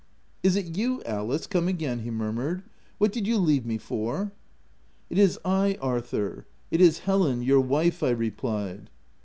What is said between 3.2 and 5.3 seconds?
you leave me for?" '* It